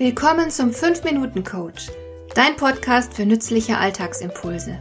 Willkommen 0.00 0.50
zum 0.50 0.70
5-Minuten-Coach, 0.70 1.90
dein 2.34 2.56
Podcast 2.56 3.12
für 3.12 3.26
nützliche 3.26 3.76
Alltagsimpulse. 3.76 4.80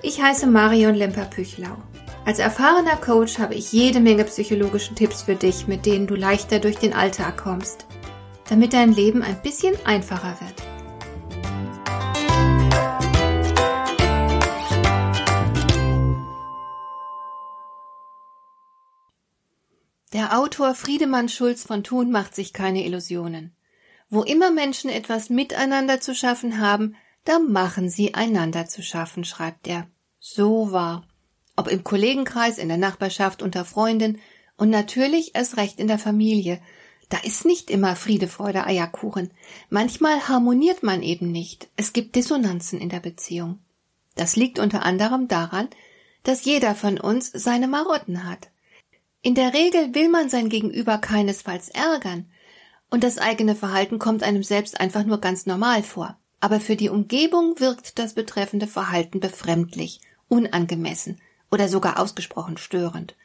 Ich 0.00 0.18
heiße 0.22 0.46
Marion 0.46 0.94
Lemper-Püchlau. 0.94 1.76
Als 2.24 2.38
erfahrener 2.38 2.96
Coach 2.96 3.38
habe 3.38 3.54
ich 3.54 3.70
jede 3.70 4.00
Menge 4.00 4.24
psychologische 4.24 4.94
Tipps 4.94 5.24
für 5.24 5.34
dich, 5.34 5.66
mit 5.66 5.84
denen 5.84 6.06
du 6.06 6.14
leichter 6.14 6.58
durch 6.58 6.78
den 6.78 6.94
Alltag 6.94 7.36
kommst, 7.36 7.84
damit 8.48 8.72
dein 8.72 8.94
Leben 8.94 9.20
ein 9.22 9.42
bisschen 9.42 9.74
einfacher 9.84 10.38
wird. 10.40 10.54
Der 20.14 20.38
Autor 20.38 20.74
Friedemann 20.74 21.28
Schulz 21.28 21.64
von 21.64 21.84
Thun 21.84 22.10
macht 22.10 22.34
sich 22.34 22.54
keine 22.54 22.86
Illusionen. 22.86 23.53
Wo 24.14 24.22
immer 24.22 24.52
Menschen 24.52 24.90
etwas 24.90 25.28
miteinander 25.28 26.00
zu 26.00 26.14
schaffen 26.14 26.60
haben, 26.60 26.94
da 27.24 27.40
machen 27.40 27.90
sie 27.90 28.14
einander 28.14 28.68
zu 28.68 28.80
schaffen, 28.80 29.24
schreibt 29.24 29.66
er. 29.66 29.88
So 30.20 30.70
wahr. 30.70 31.04
Ob 31.56 31.66
im 31.66 31.82
Kollegenkreis, 31.82 32.58
in 32.58 32.68
der 32.68 32.76
Nachbarschaft, 32.76 33.42
unter 33.42 33.64
Freunden 33.64 34.20
und 34.56 34.70
natürlich 34.70 35.34
erst 35.34 35.56
recht 35.56 35.80
in 35.80 35.88
der 35.88 35.98
Familie. 35.98 36.62
Da 37.08 37.18
ist 37.24 37.44
nicht 37.44 37.72
immer 37.72 37.96
Friede, 37.96 38.28
Freude, 38.28 38.64
Eierkuchen. 38.64 39.32
Manchmal 39.68 40.28
harmoniert 40.28 40.84
man 40.84 41.02
eben 41.02 41.32
nicht. 41.32 41.68
Es 41.74 41.92
gibt 41.92 42.14
Dissonanzen 42.14 42.80
in 42.80 42.90
der 42.90 43.00
Beziehung. 43.00 43.58
Das 44.14 44.36
liegt 44.36 44.60
unter 44.60 44.84
anderem 44.84 45.26
daran, 45.26 45.66
dass 46.22 46.44
jeder 46.44 46.76
von 46.76 47.00
uns 47.00 47.32
seine 47.34 47.66
Marotten 47.66 48.30
hat. 48.30 48.48
In 49.22 49.34
der 49.34 49.54
Regel 49.54 49.92
will 49.92 50.08
man 50.08 50.28
sein 50.28 50.50
Gegenüber 50.50 50.98
keinesfalls 50.98 51.68
ärgern, 51.68 52.30
und 52.94 53.02
das 53.02 53.18
eigene 53.18 53.56
Verhalten 53.56 53.98
kommt 53.98 54.22
einem 54.22 54.44
selbst 54.44 54.78
einfach 54.78 55.02
nur 55.02 55.18
ganz 55.18 55.46
normal 55.46 55.82
vor. 55.82 56.16
Aber 56.38 56.60
für 56.60 56.76
die 56.76 56.90
Umgebung 56.90 57.58
wirkt 57.58 57.98
das 57.98 58.14
betreffende 58.14 58.68
Verhalten 58.68 59.18
befremdlich, 59.18 60.00
unangemessen 60.28 61.20
oder 61.50 61.68
sogar 61.68 61.98
ausgesprochen 61.98 62.56
störend. 62.56 63.16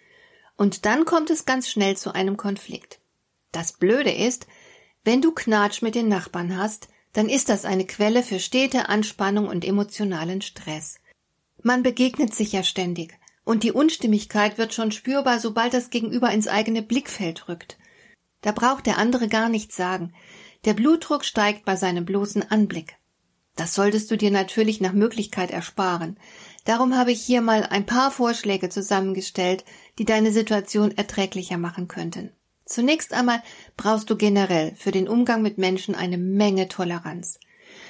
Und 0.58 0.88
dann 0.88 1.06
kommt 1.06 1.30
es 1.30 1.46
ganz 1.46 1.70
schnell 1.70 1.96
zu 1.96 2.16
einem 2.16 2.36
Konflikt. 2.36 3.00
Das 3.52 3.74
Blöde 3.74 4.12
ist, 4.12 4.48
wenn 5.04 5.22
du 5.22 5.34
Knatsch 5.34 5.84
mit 5.84 5.94
den 5.94 6.08
Nachbarn 6.08 6.58
hast, 6.58 6.88
dann 7.14 7.30
ist 7.30 7.48
das 7.48 7.64
eine 7.64 7.86
Quelle 7.86 8.24
für 8.24 8.40
stete 8.40 8.90
Anspannung 8.90 9.48
und 9.48 9.64
emotionalen 9.64 10.42
Stress. 10.42 11.00
Man 11.62 11.84
begegnet 11.84 12.34
sich 12.34 12.54
ja 12.54 12.64
ständig, 12.64 13.20
und 13.46 13.62
die 13.62 13.72
Unstimmigkeit 13.72 14.58
wird 14.58 14.74
schon 14.74 14.92
spürbar, 14.92 15.40
sobald 15.40 15.76
das 15.76 15.92
Gegenüber 15.92 16.32
ins 16.32 16.48
eigene 16.48 16.82
Blickfeld 16.82 17.48
rückt. 17.48 17.78
Da 18.42 18.52
braucht 18.52 18.86
der 18.86 18.98
andere 18.98 19.28
gar 19.28 19.50
nichts 19.50 19.76
sagen. 19.76 20.14
Der 20.66 20.74
Blutdruck 20.74 21.26
steigt 21.26 21.66
bei 21.66 21.76
seinem 21.76 22.06
bloßen 22.06 22.50
Anblick. 22.50 22.98
Das 23.56 23.76
solltest 23.76 24.10
du 24.10 24.18
dir 24.18 24.32
natürlich 24.32 24.80
nach 24.80 24.94
Möglichkeit 24.94 25.52
ersparen. 25.52 26.18
Darum 26.64 26.98
habe 26.98 27.12
ich 27.12 27.22
hier 27.22 27.42
mal 27.42 27.64
ein 27.64 27.86
paar 27.86 28.12
Vorschläge 28.12 28.70
zusammengestellt, 28.70 29.66
die 29.98 30.06
deine 30.06 30.32
Situation 30.32 30.96
erträglicher 30.96 31.58
machen 31.58 31.88
könnten. 31.88 32.32
Zunächst 32.66 33.14
einmal 33.14 33.42
brauchst 33.76 34.10
du 34.10 34.16
generell 34.16 34.76
für 34.76 34.92
den 34.92 35.10
Umgang 35.10 35.42
mit 35.42 35.58
Menschen 35.58 35.96
eine 35.96 36.18
Menge 36.18 36.68
Toleranz. 36.68 37.40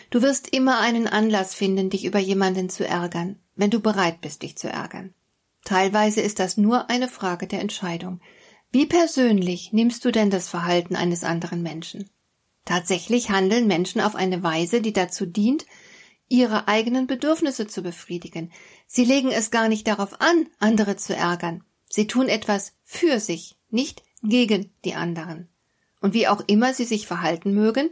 Du 0.09 0.21
wirst 0.21 0.47
immer 0.47 0.79
einen 0.79 1.05
Anlass 1.05 1.53
finden, 1.53 1.89
dich 1.89 2.05
über 2.05 2.19
jemanden 2.19 2.69
zu 2.69 2.87
ärgern, 2.87 3.39
wenn 3.55 3.69
du 3.69 3.79
bereit 3.79 4.21
bist, 4.21 4.41
dich 4.41 4.57
zu 4.57 4.69
ärgern. 4.69 5.13
Teilweise 5.65 6.21
ist 6.21 6.39
das 6.39 6.57
nur 6.57 6.89
eine 6.89 7.07
Frage 7.07 7.45
der 7.45 7.59
Entscheidung. 7.59 8.21
Wie 8.71 8.85
persönlich 8.85 9.73
nimmst 9.73 10.05
du 10.05 10.11
denn 10.11 10.29
das 10.29 10.47
Verhalten 10.47 10.95
eines 10.95 11.23
anderen 11.23 11.63
Menschen? 11.63 12.09
Tatsächlich 12.65 13.31
handeln 13.31 13.65
Menschen 13.65 13.99
auf 13.99 14.13
eine 14.13 14.43
Weise, 14.43 14.79
die 14.79 14.93
dazu 14.93 15.25
dient, 15.25 15.65
ihre 16.27 16.67
eigenen 16.67 17.07
Bedürfnisse 17.07 17.65
zu 17.65 17.81
befriedigen. 17.81 18.51
Sie 18.85 19.05
legen 19.05 19.31
es 19.31 19.49
gar 19.49 19.69
nicht 19.69 19.87
darauf 19.87 20.21
an, 20.21 20.47
andere 20.59 20.95
zu 20.97 21.15
ärgern. 21.15 21.63
Sie 21.89 22.05
tun 22.05 22.27
etwas 22.27 22.73
für 22.83 23.19
sich, 23.19 23.57
nicht 23.71 24.03
gegen 24.21 24.71
die 24.85 24.93
anderen. 24.93 25.49
Und 25.99 26.13
wie 26.13 26.27
auch 26.27 26.43
immer 26.45 26.75
sie 26.75 26.85
sich 26.85 27.07
verhalten 27.07 27.55
mögen, 27.55 27.89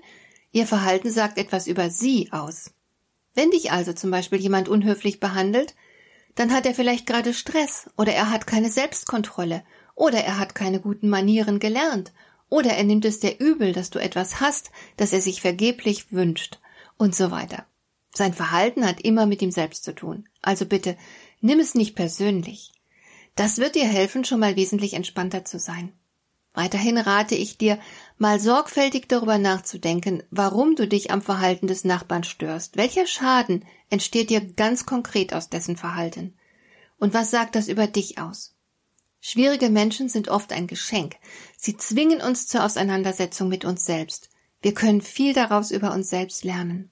ihr 0.51 0.67
Verhalten 0.67 1.09
sagt 1.09 1.39
etwas 1.39 1.65
über 1.65 1.89
sie 1.89 2.31
aus. 2.31 2.71
Wenn 3.33 3.49
dich 3.49 3.71
also 3.71 3.93
zum 3.93 4.11
Beispiel 4.11 4.39
jemand 4.39 4.69
unhöflich 4.69 5.19
behandelt, 5.19 5.73
dann 6.35 6.53
hat 6.53 6.67
er 6.67 6.75
vielleicht 6.75 7.07
gerade 7.07 7.33
Stress 7.33 7.89
oder 7.97 8.13
er 8.13 8.29
hat 8.29 8.45
keine 8.45 8.69
Selbstkontrolle 8.69 9.63
oder 9.97 10.23
er 10.23 10.37
hat 10.37 10.55
keine 10.55 10.79
guten 10.79 11.09
Manieren 11.09 11.59
gelernt 11.59 12.13
oder 12.49 12.69
er 12.69 12.83
nimmt 12.83 13.03
es 13.03 13.19
dir 13.19 13.39
übel, 13.39 13.73
dass 13.73 13.89
du 13.89 13.99
etwas 13.99 14.39
hast, 14.39 14.71
das 14.95 15.11
er 15.11 15.21
sich 15.21 15.41
vergeblich 15.41 16.13
wünscht 16.13 16.59
und 16.97 17.15
so 17.15 17.31
weiter. 17.31 17.65
Sein 18.13 18.33
Verhalten 18.33 18.85
hat 18.85 19.01
immer 19.01 19.25
mit 19.25 19.41
ihm 19.41 19.51
selbst 19.51 19.83
zu 19.83 19.93
tun. 19.93 20.29
Also 20.41 20.65
bitte, 20.65 20.95
nimm 21.41 21.59
es 21.59 21.75
nicht 21.75 21.95
persönlich. 21.95 22.71
Das 23.35 23.57
wird 23.57 23.75
dir 23.75 23.85
helfen, 23.85 24.23
schon 24.23 24.39
mal 24.39 24.55
wesentlich 24.55 24.93
entspannter 24.93 25.45
zu 25.45 25.59
sein. 25.59 25.91
Weiterhin 26.53 26.97
rate 26.97 27.35
ich 27.35 27.57
dir, 27.57 27.79
mal 28.17 28.39
sorgfältig 28.39 29.07
darüber 29.07 29.37
nachzudenken, 29.37 30.23
warum 30.31 30.75
du 30.75 30.87
dich 30.87 31.11
am 31.11 31.21
Verhalten 31.21 31.67
des 31.67 31.83
Nachbarn 31.83 32.23
störst. 32.23 32.77
Welcher 32.77 33.05
Schaden 33.05 33.65
entsteht 33.89 34.29
dir 34.29 34.41
ganz 34.41 34.85
konkret 34.85 35.33
aus 35.33 35.49
dessen 35.49 35.75
Verhalten? 35.75 36.35
Und 36.97 37.13
was 37.13 37.29
sagt 37.29 37.55
das 37.55 37.67
über 37.67 37.85
dich 37.85 38.17
aus? 38.17 38.56
Schwierige 39.29 39.69
Menschen 39.69 40.07
sind 40.07 40.29
oft 40.29 40.53
ein 40.53 40.67
Geschenk. 40.67 41.17
Sie 41.57 41.75
zwingen 41.75 42.21
uns 42.21 42.47
zur 42.47 42.63
Auseinandersetzung 42.63 43.49
mit 43.49 43.65
uns 43.65 43.85
selbst. 43.85 44.29
Wir 44.61 44.73
können 44.73 45.01
viel 45.01 45.33
daraus 45.33 45.69
über 45.69 45.93
uns 45.93 46.09
selbst 46.09 46.45
lernen. 46.45 46.91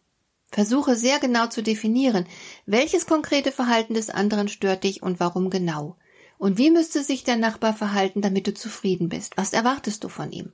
Versuche 0.50 0.98
sehr 0.98 1.20
genau 1.20 1.48
zu 1.48 1.64
definieren, 1.64 2.26
welches 2.66 3.06
konkrete 3.06 3.54
Verhalten 3.54 3.94
des 3.94 4.10
anderen 4.10 4.50
stört 4.50 4.84
dich 4.84 5.02
und 5.02 5.22
warum 5.22 5.50
genau. 5.50 5.96
Und 6.38 6.58
wie 6.58 6.72
müsste 6.72 7.06
sich 7.06 7.24
der 7.24 7.38
Nachbar 7.38 7.74
verhalten, 7.74 8.22
damit 8.22 8.48
du 8.48 8.54
zufrieden 8.54 9.08
bist? 9.08 9.38
Was 9.38 9.54
erwartest 9.54 10.04
du 10.04 10.10
von 10.10 10.34
ihm? 10.34 10.52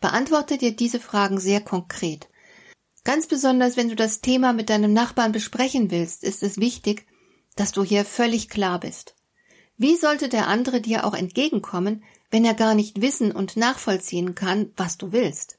Beantworte 0.00 0.58
dir 0.58 0.74
diese 0.74 0.98
Fragen 0.98 1.38
sehr 1.38 1.60
konkret. 1.60 2.28
Ganz 3.04 3.28
besonders, 3.28 3.76
wenn 3.76 3.88
du 3.88 3.94
das 3.94 4.20
Thema 4.20 4.52
mit 4.52 4.68
deinem 4.68 4.92
Nachbarn 4.92 5.30
besprechen 5.30 5.92
willst, 5.92 6.24
ist 6.24 6.42
es 6.42 6.56
wichtig, 6.56 7.06
dass 7.54 7.70
du 7.70 7.84
hier 7.84 8.04
völlig 8.04 8.48
klar 8.48 8.80
bist. 8.80 9.14
Wie 9.80 9.96
sollte 9.96 10.28
der 10.28 10.46
andere 10.46 10.82
dir 10.82 11.06
auch 11.06 11.14
entgegenkommen, 11.14 12.04
wenn 12.30 12.44
er 12.44 12.52
gar 12.52 12.74
nicht 12.74 13.00
wissen 13.00 13.32
und 13.32 13.56
nachvollziehen 13.56 14.34
kann, 14.34 14.74
was 14.76 14.98
du 14.98 15.12
willst? 15.12 15.58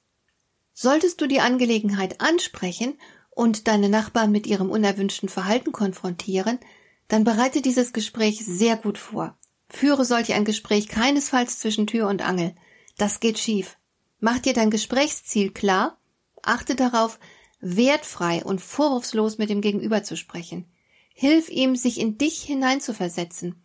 Solltest 0.76 1.22
du 1.22 1.26
die 1.26 1.40
Angelegenheit 1.40 2.22
ansprechen 2.22 3.00
und 3.32 3.68
deine 3.68 3.90
Nachbarn 3.90 4.32
mit 4.32 4.46
ihrem 4.46 4.70
unerwünschten 4.70 5.28
Verhalten 5.28 5.72
konfrontieren, 5.72 6.60
dann 7.08 7.24
bereite 7.24 7.64
dieses 7.64 7.94
Gespräch 7.94 8.46
sehr 8.46 8.78
gut 8.78 9.00
vor. 9.00 9.36
Führe 9.70 10.06
solch 10.06 10.34
ein 10.34 10.46
Gespräch 10.46 10.88
keinesfalls 10.88 11.58
zwischen 11.58 11.88
Tür 11.88 12.08
und 12.08 12.22
Angel. 12.22 12.54
Das 13.00 13.22
geht 13.22 13.40
schief. 13.40 13.76
Mach 14.20 14.38
dir 14.38 14.54
dein 14.54 14.70
Gesprächsziel 14.70 15.50
klar, 15.50 15.98
achte 16.44 16.76
darauf, 16.76 17.20
wertfrei 17.60 18.46
und 18.46 18.62
vorwurfslos 18.62 19.40
mit 19.40 19.50
dem 19.50 19.62
Gegenüber 19.62 20.04
zu 20.04 20.16
sprechen. 20.16 20.72
Hilf 21.12 21.50
ihm, 21.50 21.76
sich 21.76 22.00
in 22.00 22.20
dich 22.20 22.44
hineinzuversetzen. 22.44 23.61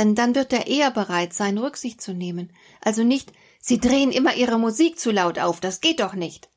Denn 0.00 0.14
dann 0.14 0.34
wird 0.34 0.50
er 0.54 0.66
eher 0.66 0.90
bereit 0.90 1.34
sein, 1.34 1.58
Rücksicht 1.58 2.00
zu 2.00 2.14
nehmen. 2.14 2.54
Also 2.80 3.04
nicht, 3.04 3.34
Sie 3.60 3.78
drehen 3.78 4.12
immer 4.12 4.34
Ihre 4.34 4.58
Musik 4.58 4.98
zu 4.98 5.10
laut 5.10 5.38
auf, 5.38 5.60
das 5.60 5.82
geht 5.82 6.00
doch 6.00 6.14
nicht. 6.14 6.48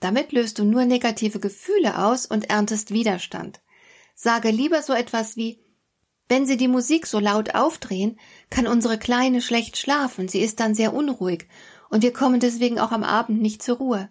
Damit 0.00 0.32
löst 0.32 0.58
du 0.58 0.64
nur 0.64 0.84
negative 0.84 1.38
Gefühle 1.38 2.04
aus 2.04 2.26
und 2.26 2.50
erntest 2.50 2.90
Widerstand. 2.90 3.60
Sage 4.16 4.50
lieber 4.50 4.82
so 4.82 4.94
etwas 4.94 5.36
wie, 5.36 5.60
wenn 6.28 6.44
Sie 6.44 6.56
die 6.56 6.66
Musik 6.66 7.06
so 7.06 7.20
laut 7.20 7.54
aufdrehen, 7.54 8.18
kann 8.50 8.66
unsere 8.66 8.98
Kleine 8.98 9.42
schlecht 9.42 9.76
schlafen, 9.76 10.26
sie 10.26 10.40
ist 10.40 10.58
dann 10.58 10.74
sehr 10.74 10.92
unruhig, 10.92 11.46
und 11.88 12.02
wir 12.02 12.12
kommen 12.12 12.40
deswegen 12.40 12.80
auch 12.80 12.90
am 12.90 13.04
Abend 13.04 13.40
nicht 13.40 13.62
zur 13.62 13.76
Ruhe. 13.76 14.10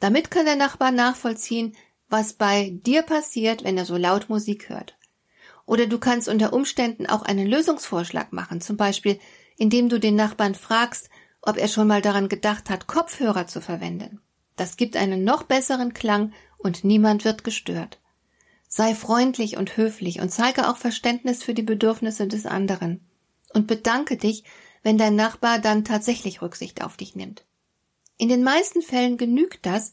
Damit 0.00 0.32
kann 0.32 0.46
der 0.46 0.56
Nachbar 0.56 0.90
nachvollziehen, 0.90 1.76
was 2.08 2.32
bei 2.32 2.70
dir 2.84 3.02
passiert, 3.02 3.62
wenn 3.62 3.78
er 3.78 3.84
so 3.84 3.96
laut 3.96 4.28
Musik 4.28 4.68
hört. 4.68 4.96
Oder 5.66 5.86
du 5.86 5.98
kannst 5.98 6.28
unter 6.28 6.52
Umständen 6.52 7.06
auch 7.06 7.22
einen 7.22 7.46
Lösungsvorschlag 7.46 8.32
machen, 8.32 8.60
zum 8.60 8.76
Beispiel, 8.76 9.18
indem 9.56 9.88
du 9.88 9.98
den 9.98 10.16
Nachbarn 10.16 10.54
fragst, 10.54 11.08
ob 11.40 11.56
er 11.56 11.68
schon 11.68 11.88
mal 11.88 12.02
daran 12.02 12.28
gedacht 12.28 12.70
hat, 12.70 12.86
Kopfhörer 12.86 13.46
zu 13.46 13.60
verwenden. 13.60 14.20
Das 14.56 14.76
gibt 14.76 14.96
einen 14.96 15.24
noch 15.24 15.42
besseren 15.42 15.94
Klang 15.94 16.32
und 16.58 16.84
niemand 16.84 17.24
wird 17.24 17.44
gestört. 17.44 18.00
Sei 18.68 18.94
freundlich 18.94 19.56
und 19.56 19.76
höflich 19.76 20.20
und 20.20 20.30
zeige 20.30 20.68
auch 20.68 20.76
Verständnis 20.76 21.42
für 21.42 21.54
die 21.54 21.62
Bedürfnisse 21.62 22.26
des 22.26 22.46
anderen. 22.46 23.06
Und 23.52 23.66
bedanke 23.66 24.16
dich, 24.16 24.44
wenn 24.82 24.98
dein 24.98 25.16
Nachbar 25.16 25.60
dann 25.60 25.84
tatsächlich 25.84 26.42
Rücksicht 26.42 26.82
auf 26.82 26.96
dich 26.96 27.14
nimmt. 27.14 27.44
In 28.16 28.28
den 28.28 28.42
meisten 28.42 28.82
Fällen 28.82 29.16
genügt 29.16 29.66
das, 29.66 29.92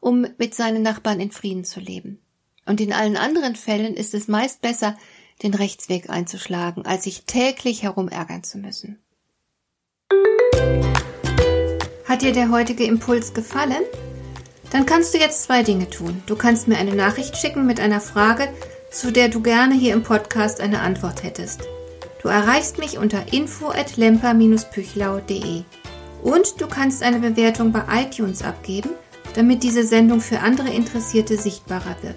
um 0.00 0.26
mit 0.36 0.54
seinen 0.54 0.82
Nachbarn 0.82 1.20
in 1.20 1.30
Frieden 1.30 1.64
zu 1.64 1.80
leben. 1.80 2.20
Und 2.68 2.80
in 2.82 2.92
allen 2.92 3.16
anderen 3.16 3.56
Fällen 3.56 3.94
ist 3.94 4.12
es 4.12 4.28
meist 4.28 4.60
besser, 4.60 4.94
den 5.42 5.54
Rechtsweg 5.54 6.10
einzuschlagen, 6.10 6.84
als 6.84 7.04
sich 7.04 7.22
täglich 7.24 7.82
herumärgern 7.82 8.44
zu 8.44 8.58
müssen. 8.58 8.98
Hat 12.04 12.20
dir 12.22 12.32
der 12.32 12.50
heutige 12.50 12.84
Impuls 12.84 13.32
gefallen? 13.32 13.84
Dann 14.70 14.84
kannst 14.84 15.14
du 15.14 15.18
jetzt 15.18 15.44
zwei 15.44 15.62
Dinge 15.62 15.88
tun. 15.88 16.22
Du 16.26 16.36
kannst 16.36 16.68
mir 16.68 16.76
eine 16.76 16.94
Nachricht 16.94 17.38
schicken 17.38 17.64
mit 17.64 17.80
einer 17.80 18.02
Frage, 18.02 18.52
zu 18.90 19.10
der 19.12 19.30
du 19.30 19.40
gerne 19.40 19.74
hier 19.74 19.94
im 19.94 20.02
Podcast 20.02 20.60
eine 20.60 20.80
Antwort 20.80 21.22
hättest. 21.22 21.62
Du 22.20 22.28
erreichst 22.28 22.76
mich 22.78 22.98
unter 22.98 23.32
info@lemper-püchlau.de. 23.32 25.62
Und 26.22 26.60
du 26.60 26.66
kannst 26.66 27.02
eine 27.02 27.20
Bewertung 27.20 27.72
bei 27.72 27.84
iTunes 28.02 28.42
abgeben, 28.42 28.90
damit 29.34 29.62
diese 29.62 29.84
Sendung 29.84 30.20
für 30.20 30.40
andere 30.40 30.68
Interessierte 30.68 31.38
sichtbarer 31.38 31.96
wird. 32.02 32.16